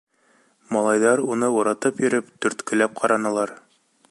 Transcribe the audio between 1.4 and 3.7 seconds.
уратып йөрөп, төрткөләп ҡаранылар.